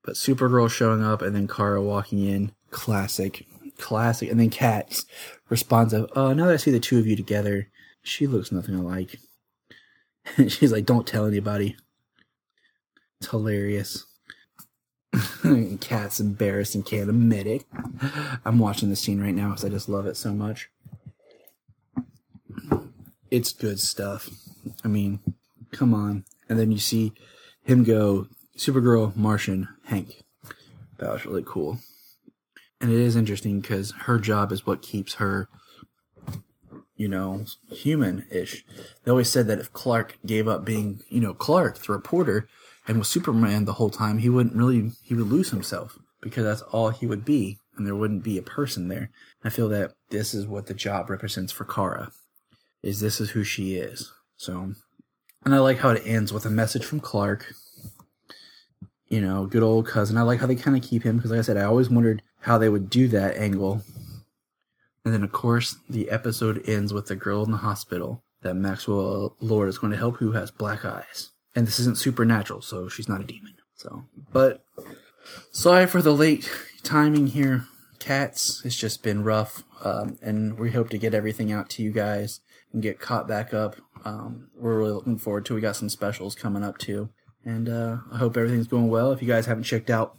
But 0.06 0.14
Supergirl 0.14 0.70
showing 0.70 1.02
up 1.02 1.20
and 1.20 1.34
then 1.34 1.48
Kara 1.48 1.82
walking 1.82 2.25
in, 2.25 2.52
classic, 2.70 3.44
classic, 3.76 4.30
and 4.30 4.38
then 4.38 4.50
Cat 4.50 5.02
responds 5.48 5.92
of, 5.92 6.10
oh, 6.14 6.32
now 6.32 6.46
that 6.46 6.54
I 6.54 6.56
see 6.56 6.70
the 6.70 6.80
two 6.80 6.98
of 6.98 7.06
you 7.06 7.16
together, 7.16 7.68
she 8.02 8.26
looks 8.28 8.52
nothing 8.52 8.76
alike. 8.76 9.18
And 10.36 10.50
she's 10.52 10.72
like, 10.72 10.86
don't 10.86 11.06
tell 11.06 11.26
anybody. 11.26 11.76
It's 13.20 13.30
hilarious. 13.30 14.06
Cat's 15.80 16.20
embarrassed 16.20 16.75
and 16.75 16.84
can't 16.84 17.08
admit 17.08 17.46
it. 17.46 17.64
I'm 18.44 18.58
watching 18.58 18.90
the 18.90 18.96
scene 18.96 19.20
right 19.20 19.34
now 19.34 19.48
because 19.48 19.64
I 19.64 19.68
just 19.68 19.88
love 19.88 20.06
it 20.06 20.16
so 20.16 20.32
much. 20.32 20.70
It's 23.30 23.52
good 23.52 23.80
stuff. 23.80 24.30
I 24.84 24.88
mean, 24.88 25.20
come 25.72 25.94
on. 25.94 26.25
And 26.48 26.58
then 26.58 26.70
you 26.70 26.78
see 26.78 27.12
him 27.62 27.82
go 27.82 28.28
Supergirl, 28.56 29.14
Martian, 29.14 29.68
Hank. 29.84 30.22
That 30.98 31.12
was 31.12 31.26
really 31.26 31.44
cool. 31.46 31.78
And 32.80 32.90
it 32.90 32.98
is 32.98 33.16
interesting 33.16 33.60
because 33.60 33.92
her 34.02 34.18
job 34.18 34.52
is 34.52 34.66
what 34.66 34.82
keeps 34.82 35.14
her, 35.14 35.48
you 36.94 37.08
know, 37.08 37.44
human 37.70 38.26
ish. 38.30 38.64
They 39.04 39.10
always 39.10 39.30
said 39.30 39.46
that 39.46 39.58
if 39.58 39.72
Clark 39.72 40.18
gave 40.25 40.48
up 40.48 40.64
being, 40.64 41.00
you 41.08 41.20
know, 41.20 41.34
Clark, 41.34 41.78
the 41.78 41.92
reporter, 41.92 42.48
and 42.88 42.98
was 42.98 43.08
Superman 43.08 43.64
the 43.64 43.75
whole 43.75 43.90
time, 43.90 44.18
he 44.18 44.28
wouldn't 44.28 44.56
really, 44.56 44.92
he 45.02 45.14
would 45.14 45.28
lose 45.28 45.50
himself 45.50 45.98
because 46.20 46.44
that's 46.44 46.62
all 46.62 46.90
he 46.90 47.06
would 47.06 47.25
be, 47.25 47.58
and 47.76 47.86
there 47.86 47.96
wouldn't 47.96 48.25
be 48.25 48.38
a 48.38 48.42
person 48.42 48.88
there. 48.88 49.10
I 49.44 49.50
feel 49.50 49.68
that 49.70 49.92
this 50.10 50.34
is 50.34 50.46
what 50.46 50.66
the 50.66 50.75
job 50.75 51.10
represents 51.10 51.52
for 51.52 51.64
Kara, 51.64 52.10
is 52.82 53.00
this 53.00 53.20
is 53.20 53.30
who 53.30 53.44
she 53.44 53.76
is. 53.76 54.12
So, 54.36 54.72
and 55.44 55.54
I 55.54 55.58
like 55.58 55.78
how 55.78 55.90
it 55.90 56.02
ends 56.04 56.32
with 56.32 56.46
a 56.46 56.50
message 56.50 56.84
from 56.84 57.00
Clark. 57.00 57.54
You 59.08 59.20
know, 59.20 59.46
good 59.46 59.62
old 59.62 59.86
cousin. 59.86 60.16
I 60.16 60.22
like 60.22 60.40
how 60.40 60.46
they 60.46 60.56
kind 60.56 60.76
of 60.76 60.82
keep 60.82 61.04
him 61.04 61.16
because, 61.16 61.30
like 61.30 61.38
I 61.38 61.42
said, 61.42 61.56
I 61.56 61.64
always 61.64 61.88
wondered 61.88 62.22
how 62.40 62.58
they 62.58 62.68
would 62.68 62.90
do 62.90 63.06
that 63.08 63.36
angle. 63.36 63.82
And 65.04 65.14
then, 65.14 65.22
of 65.22 65.30
course, 65.30 65.76
the 65.88 66.10
episode 66.10 66.68
ends 66.68 66.92
with 66.92 67.06
the 67.06 67.14
girl 67.14 67.44
in 67.44 67.52
the 67.52 67.58
hospital 67.58 68.25
that 68.42 68.54
Maxwell 68.54 69.36
Lord 69.40 69.68
is 69.68 69.78
going 69.78 69.92
to 69.92 69.96
help 69.96 70.16
who 70.16 70.32
has 70.32 70.50
black 70.50 70.84
eyes 70.84 71.30
and 71.56 71.66
this 71.66 71.80
isn't 71.80 71.98
supernatural, 71.98 72.60
so 72.60 72.88
she's 72.88 73.08
not 73.08 73.22
a 73.22 73.25
demon. 73.25 73.54
So, 73.75 74.04
but 74.30 74.62
sorry 75.50 75.86
for 75.86 76.02
the 76.02 76.14
late 76.14 76.48
timing 76.82 77.28
here, 77.28 77.64
cats. 77.98 78.62
It's 78.64 78.76
just 78.76 79.02
been 79.02 79.25
rough, 79.25 79.64
um, 79.82 80.18
and 80.20 80.58
we 80.58 80.70
hope 80.70 80.90
to 80.90 80.98
get 80.98 81.14
everything 81.14 81.50
out 81.50 81.70
to 81.70 81.82
you 81.82 81.90
guys 81.90 82.40
and 82.72 82.82
get 82.82 83.00
caught 83.00 83.26
back 83.26 83.54
up. 83.54 83.76
Um, 84.04 84.50
we're 84.54 84.78
really 84.78 84.92
looking 84.92 85.18
forward 85.18 85.46
to. 85.46 85.54
We 85.54 85.60
got 85.62 85.76
some 85.76 85.88
specials 85.88 86.34
coming 86.34 86.62
up 86.62 86.76
too, 86.76 87.08
and 87.46 87.68
uh, 87.68 87.98
I 88.12 88.18
hope 88.18 88.36
everything's 88.36 88.66
going 88.66 88.88
well. 88.88 89.12
If 89.12 89.22
you 89.22 89.28
guys 89.28 89.46
haven't 89.46 89.64
checked 89.64 89.88
out, 89.88 90.16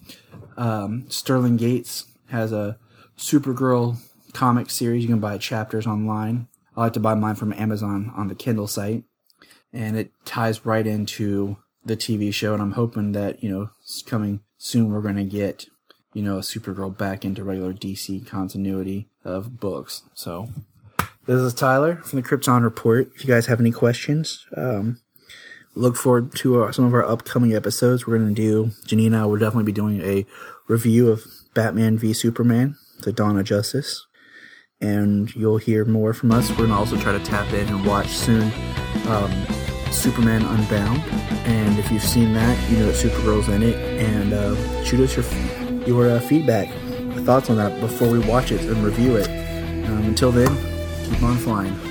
um, 0.58 1.06
Sterling 1.10 1.58
Gates 1.58 2.06
has 2.30 2.52
a 2.52 2.80
Supergirl 3.18 3.98
comic 4.34 4.70
series. 4.70 5.04
You 5.04 5.10
can 5.10 5.20
buy 5.20 5.38
chapters 5.38 5.86
online. 5.86 6.48
I 6.76 6.82
like 6.82 6.94
to 6.94 7.00
buy 7.00 7.14
mine 7.14 7.36
from 7.36 7.54
Amazon 7.54 8.12
on 8.16 8.30
the 8.30 8.36
Kindle 8.36 8.68
site 8.68 9.04
and 9.74 9.98
it 9.98 10.12
ties 10.26 10.66
right 10.66 10.88
into 10.88 11.58
the 11.86 11.98
TV 11.98 12.34
show. 12.34 12.54
And 12.54 12.62
I'm 12.62 12.72
hoping 12.72 13.12
that 13.12 13.44
you 13.44 13.50
know, 13.50 13.70
coming 14.06 14.42
soon, 14.58 14.92
we're 14.92 15.02
going 15.02 15.18
to 15.18 15.24
get 15.24 15.68
you 16.14 16.24
know, 16.24 16.38
a 16.38 16.42
Supergirl 16.42 16.98
back 16.98 17.26
into 17.26 17.44
regular 17.44 17.74
DC 17.74 18.26
continuity 18.26 19.10
of 19.24 19.60
books. 19.60 20.04
So, 20.14 20.50
this 21.26 21.42
is 21.42 21.54
Tyler 21.54 21.98
from 21.98 22.22
the 22.22 22.28
Krypton 22.28 22.64
Report. 22.64 23.12
If 23.14 23.24
you 23.24 23.28
guys 23.28 23.48
have 23.48 23.60
any 23.60 23.72
questions, 23.72 24.46
um, 24.56 25.00
look 25.78 25.96
forward 25.96 26.34
to 26.36 26.64
uh, 26.64 26.72
some 26.72 26.86
of 26.86 26.94
our 26.94 27.06
upcoming 27.06 27.54
episodes. 27.54 28.06
We're 28.06 28.18
going 28.18 28.34
to 28.34 28.42
do, 28.42 28.72
Janine 28.88 29.08
and 29.08 29.18
I 29.18 29.26
will 29.26 29.38
definitely 29.38 29.66
be 29.66 29.72
doing 29.72 30.02
a 30.02 30.26
review 30.68 31.10
of 31.10 31.26
Batman 31.54 31.98
v 31.98 32.14
Superman, 32.14 32.76
The 33.02 33.14
Dawn 33.14 33.38
of 33.38 33.46
Justice. 33.46 34.06
And 34.80 35.34
you'll 35.36 35.58
hear 35.58 35.86
more 35.86 36.14
from 36.14 36.32
us. 36.32 36.50
We're 36.50 36.58
going 36.58 36.70
to 36.70 36.76
also 36.76 36.98
try 36.98 37.12
to 37.12 37.24
tap 37.24 37.52
in 37.54 37.68
and 37.68 37.86
watch 37.86 38.10
soon 38.10 38.52
um, 39.08 39.32
Superman 39.92 40.44
Unbound. 40.46 41.02
And 41.48 41.80
if 41.80 41.92
you've 41.92 42.04
seen 42.04 42.34
that, 42.34 42.70
you 42.70 42.78
know 42.78 42.88
that 42.88 42.96
Supergirl's 42.96 43.50
in 43.50 43.64
it. 43.64 43.76
And 43.76 44.34
uh, 44.34 44.84
shoot 44.84 45.00
us 45.00 45.16
your 45.16 45.26
your 45.88 46.10
uh, 46.12 46.20
feedback, 46.20 46.68
thoughts 47.24 47.50
on 47.50 47.56
that 47.58 47.80
before 47.80 48.10
we 48.10 48.20
watch 48.20 48.52
it 48.52 48.62
and 48.62 48.84
review 48.84 49.16
it. 49.16 49.28
Um, 49.88 50.04
until 50.04 50.32
then, 50.32 50.56
keep 51.10 51.24
on 51.24 51.38
flying. 51.38 51.87